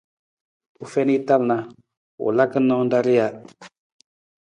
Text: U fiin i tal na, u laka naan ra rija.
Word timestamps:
U 0.81 0.83
fiin 0.93 1.09
i 1.17 1.19
tal 1.31 1.41
na, 1.49 1.57
u 2.23 2.27
laka 2.37 2.59
naan 2.67 2.87
ra 2.95 2.99
rija. 3.09 3.27